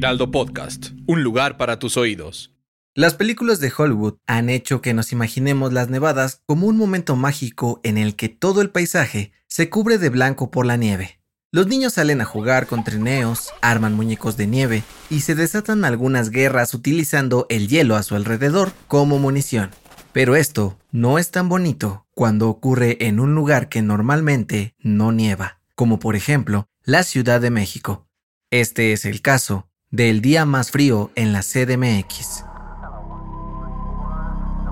[0.00, 2.54] Heraldo Podcast, un lugar para tus oídos.
[2.94, 7.80] Las películas de Hollywood han hecho que nos imaginemos las nevadas como un momento mágico
[7.82, 11.20] en el que todo el paisaje se cubre de blanco por la nieve.
[11.52, 16.30] Los niños salen a jugar con trineos, arman muñecos de nieve y se desatan algunas
[16.30, 19.68] guerras utilizando el hielo a su alrededor como munición.
[20.14, 25.60] Pero esto no es tan bonito cuando ocurre en un lugar que normalmente no nieva,
[25.74, 28.06] como por ejemplo la Ciudad de México.
[28.50, 32.44] Este es el caso del día más frío en la CDMX.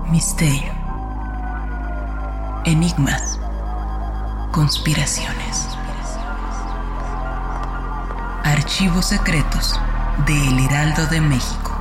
[0.09, 0.71] Misterio.
[2.65, 3.37] Enigmas.
[4.53, 5.67] Conspiraciones.
[8.45, 9.77] Archivos secretos
[10.25, 11.75] de El Heraldo de México.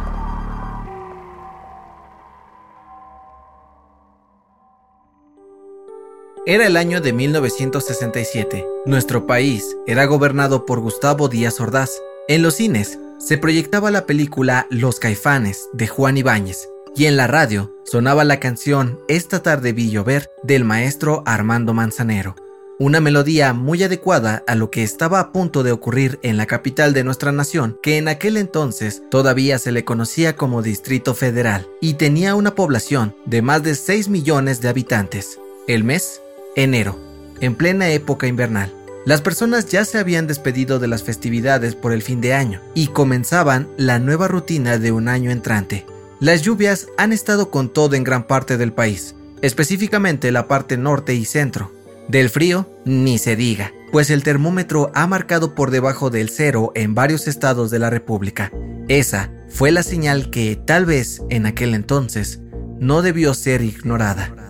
[6.45, 8.67] Era el año de 1967.
[8.85, 11.91] Nuestro país era gobernado por Gustavo Díaz Ordaz.
[12.27, 17.27] En los cines se proyectaba la película Los Caifanes de Juan Ibáñez y en la
[17.27, 22.37] radio sonaba la canción Esta tarde vi llover del maestro Armando Manzanero.
[22.79, 26.95] Una melodía muy adecuada a lo que estaba a punto de ocurrir en la capital
[26.95, 31.95] de nuestra nación, que en aquel entonces todavía se le conocía como Distrito Federal y
[31.95, 35.41] tenía una población de más de 6 millones de habitantes.
[35.67, 36.23] El mes,
[36.55, 36.97] enero,
[37.41, 38.73] en plena época invernal.
[39.09, 42.89] Las personas ya se habían despedido de las festividades por el fin de año y
[42.89, 45.87] comenzaban la nueva rutina de un año entrante.
[46.21, 51.15] Las lluvias han estado con todo en gran parte del país, específicamente la parte norte
[51.15, 51.73] y centro.
[52.09, 56.95] Del frío, ni se diga, pues el termómetro ha marcado por debajo del cero en
[56.95, 58.53] varios estados de la República.
[58.89, 62.41] Esa fue la señal que, tal vez en aquel entonces,
[62.79, 64.48] no debió ser ignorada.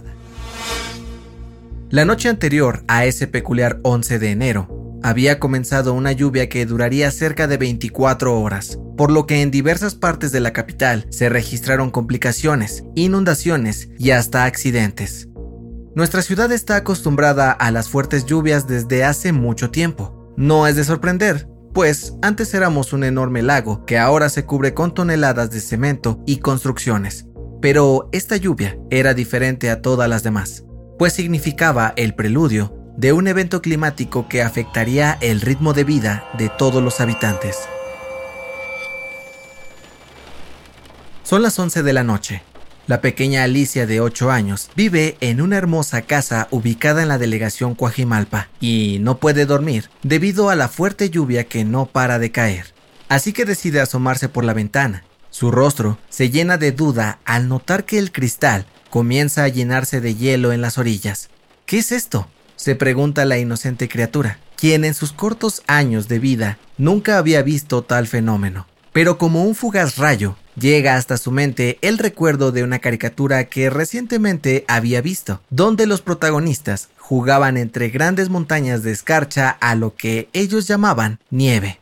[1.91, 7.11] La noche anterior a ese peculiar 11 de enero, había comenzado una lluvia que duraría
[7.11, 11.91] cerca de 24 horas, por lo que en diversas partes de la capital se registraron
[11.91, 15.29] complicaciones, inundaciones y hasta accidentes.
[15.95, 20.35] Nuestra ciudad está acostumbrada a las fuertes lluvias desde hace mucho tiempo.
[20.37, 24.93] No es de sorprender, pues antes éramos un enorme lago que ahora se cubre con
[24.93, 27.25] toneladas de cemento y construcciones.
[27.63, 30.65] Pero esta lluvia era diferente a todas las demás,
[30.99, 36.49] pues significaba el preludio de un evento climático que afectaría el ritmo de vida de
[36.49, 37.57] todos los habitantes.
[41.23, 42.43] Son las 11 de la noche.
[42.89, 47.75] La pequeña Alicia de 8 años vive en una hermosa casa ubicada en la delegación
[47.75, 52.73] Coajimalpa y no puede dormir debido a la fuerte lluvia que no para de caer.
[53.09, 55.05] Así que decide asomarse por la ventana.
[55.31, 60.15] Su rostro se llena de duda al notar que el cristal comienza a llenarse de
[60.15, 61.31] hielo en las orillas.
[61.67, 62.29] ¿Qué es esto?
[62.57, 67.83] se pregunta la inocente criatura, quien en sus cortos años de vida nunca había visto
[67.83, 68.67] tal fenómeno.
[68.93, 73.71] Pero como un fugaz rayo, llega hasta su mente el recuerdo de una caricatura que
[73.71, 80.29] recientemente había visto, donde los protagonistas jugaban entre grandes montañas de escarcha a lo que
[80.33, 81.79] ellos llamaban nieve.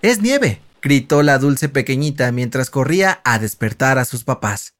[0.00, 0.60] ¡Es nieve!
[0.80, 4.75] gritó la dulce pequeñita mientras corría a despertar a sus papás.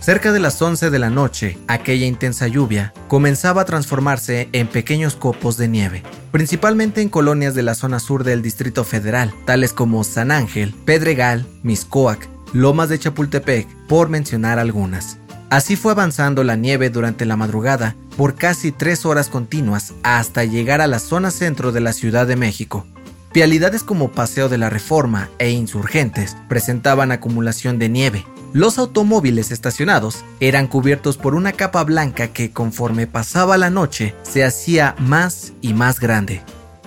[0.00, 5.14] Cerca de las 11 de la noche, aquella intensa lluvia comenzaba a transformarse en pequeños
[5.14, 6.02] copos de nieve,
[6.32, 11.46] principalmente en colonias de la zona sur del Distrito Federal, tales como San Ángel, Pedregal,
[11.62, 15.18] Miscoac, Lomas de Chapultepec, por mencionar algunas.
[15.50, 20.80] Así fue avanzando la nieve durante la madrugada por casi tres horas continuas hasta llegar
[20.80, 22.86] a la zona centro de la Ciudad de México.
[23.34, 30.24] Vialidades como Paseo de la Reforma e Insurgentes presentaban acumulación de nieve, los automóviles estacionados
[30.40, 35.74] eran cubiertos por una capa blanca que conforme pasaba la noche se hacía más y
[35.74, 36.42] más grande.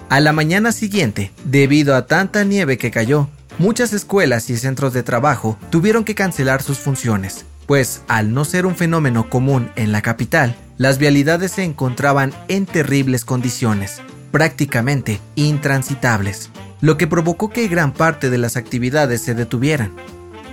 [0.10, 5.04] A la mañana siguiente, debido a tanta nieve que cayó, muchas escuelas y centros de
[5.04, 10.02] trabajo tuvieron que cancelar sus funciones, pues al no ser un fenómeno común en la
[10.02, 14.02] capital, las vialidades se encontraban en terribles condiciones,
[14.32, 16.50] prácticamente intransitables,
[16.82, 19.94] lo que provocó que gran parte de las actividades se detuvieran.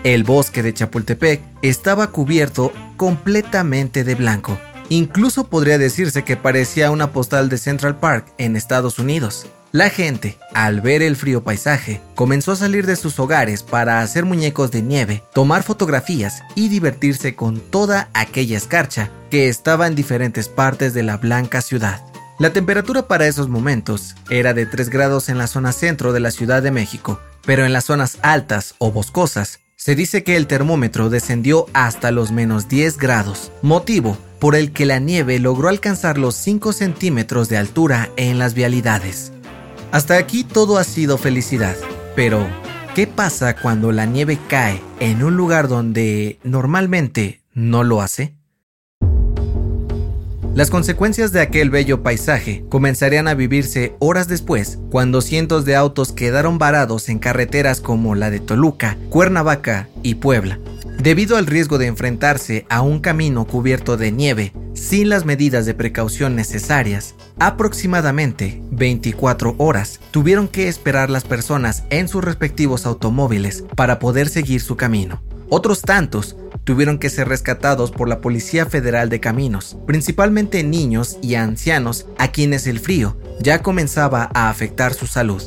[0.02, 4.58] El bosque de Chapultepec estaba cubierto completamente de blanco.
[4.88, 9.46] Incluso podría decirse que parecía una postal de Central Park en Estados Unidos.
[9.72, 14.24] La gente, al ver el frío paisaje, comenzó a salir de sus hogares para hacer
[14.24, 20.48] muñecos de nieve, tomar fotografías y divertirse con toda aquella escarcha que estaba en diferentes
[20.48, 22.02] partes de la blanca ciudad.
[22.38, 26.30] La temperatura para esos momentos era de 3 grados en la zona centro de la
[26.30, 31.08] Ciudad de México, pero en las zonas altas o boscosas se dice que el termómetro
[31.08, 36.34] descendió hasta los menos 10 grados, motivo por el que la nieve logró alcanzar los
[36.34, 39.32] 5 centímetros de altura en las vialidades.
[39.90, 41.76] Hasta aquí todo ha sido felicidad,
[42.14, 42.46] pero
[42.94, 48.34] ¿qué pasa cuando la nieve cae en un lugar donde normalmente no lo hace?
[50.54, 56.12] Las consecuencias de aquel bello paisaje comenzarían a vivirse horas después, cuando cientos de autos
[56.12, 60.58] quedaron varados en carreteras como la de Toluca, Cuernavaca y Puebla,
[60.98, 65.74] debido al riesgo de enfrentarse a un camino cubierto de nieve sin las medidas de
[65.74, 74.00] precaución necesarias, aproximadamente 24 horas tuvieron que esperar las personas en sus respectivos automóviles para
[74.00, 75.22] poder seguir su camino.
[75.48, 81.34] Otros tantos tuvieron que ser rescatados por la Policía Federal de Caminos, principalmente niños y
[81.34, 85.42] ancianos a quienes el frío ya comenzaba a afectar su salud.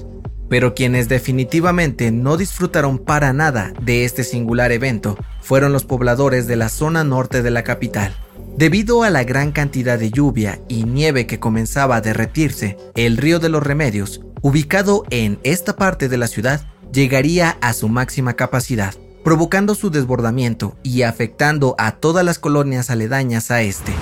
[0.50, 6.56] Pero quienes definitivamente no disfrutaron para nada de este singular evento fueron los pobladores de
[6.56, 8.16] la zona norte de la capital.
[8.58, 13.40] Debido a la gran cantidad de lluvia y nieve que comenzaba a derretirse, el río
[13.40, 16.62] de los Remedios, ubicado en esta parte de la ciudad,
[16.92, 18.94] llegaría a su máxima capacidad,
[19.24, 23.94] provocando su desbordamiento y afectando a todas las colonias aledañas a este.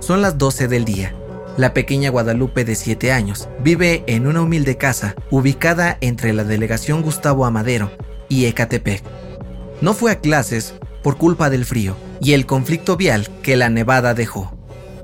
[0.00, 1.14] Son las 12 del día.
[1.56, 7.02] La pequeña Guadalupe de 7 años vive en una humilde casa ubicada entre la delegación
[7.02, 7.90] Gustavo Amadero
[8.28, 9.02] y Ecatepec.
[9.80, 14.14] No fue a clases por culpa del frío y el conflicto vial que la nevada
[14.14, 14.56] dejó.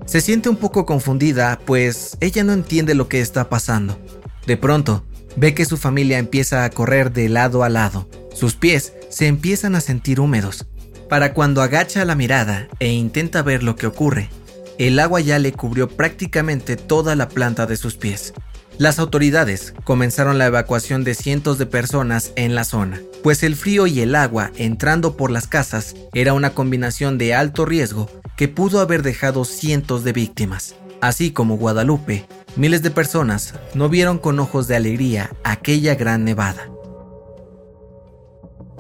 [0.05, 3.99] Se siente un poco confundida, pues ella no entiende lo que está pasando.
[4.47, 8.09] De pronto, ve que su familia empieza a correr de lado a lado.
[8.37, 10.67] Sus pies se empiezan a sentir húmedos.
[11.09, 14.29] Para cuando agacha la mirada e intenta ver lo que ocurre,
[14.77, 18.35] el agua ya le cubrió prácticamente toda la planta de sus pies.
[18.77, 23.87] Las autoridades comenzaron la evacuación de cientos de personas en la zona, pues el frío
[23.87, 28.81] y el agua entrando por las casas era una combinación de alto riesgo que pudo
[28.81, 30.75] haber dejado cientos de víctimas.
[31.01, 36.69] Así como Guadalupe, miles de personas no vieron con ojos de alegría aquella gran nevada.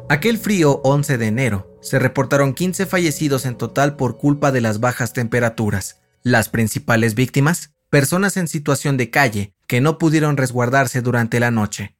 [0.09, 4.79] Aquel frío 11 de enero se reportaron 15 fallecidos en total por culpa de las
[4.79, 6.01] bajas temperaturas.
[6.23, 11.97] Las principales víctimas, personas en situación de calle que no pudieron resguardarse durante la noche.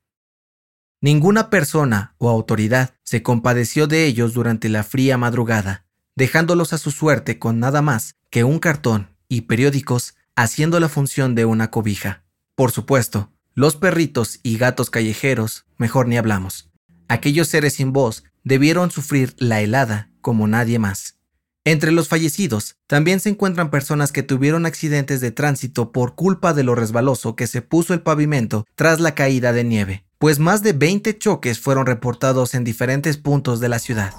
[1.01, 6.93] Ninguna persona o autoridad se compadeció de ellos durante la fría madrugada, dejándolos a su
[6.93, 12.23] suerte con nada más que un cartón y periódicos haciendo la función de una cobija.
[12.55, 16.71] Por supuesto, los perritos y gatos callejeros, mejor ni hablamos.
[17.09, 21.19] Aquellos seres sin voz debieron sufrir la helada como nadie más.
[21.65, 26.63] Entre los fallecidos también se encuentran personas que tuvieron accidentes de tránsito por culpa de
[26.63, 30.73] lo resbaloso que se puso el pavimento tras la caída de nieve, pues más de
[30.73, 34.15] 20 choques fueron reportados en diferentes puntos de la ciudad.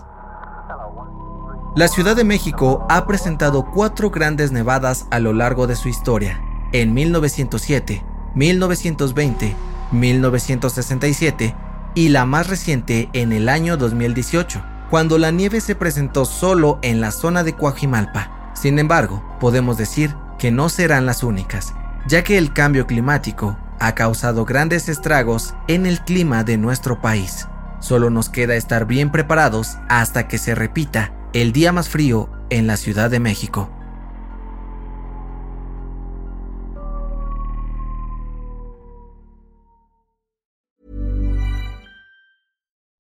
[1.75, 6.41] La Ciudad de México ha presentado cuatro grandes nevadas a lo largo de su historia,
[6.73, 8.03] en 1907,
[8.35, 9.55] 1920,
[9.91, 11.55] 1967
[11.97, 17.01] y la más reciente en el año 2018 cuando la nieve se presentó solo en
[17.01, 18.51] la zona de Coajimalpa.
[18.53, 21.73] Sin embargo, podemos decir que no serán las únicas,
[22.07, 27.47] ya que el cambio climático ha causado grandes estragos en el clima de nuestro país.
[27.79, 32.67] Solo nos queda estar bien preparados hasta que se repita el día más frío en
[32.67, 33.71] la Ciudad de México.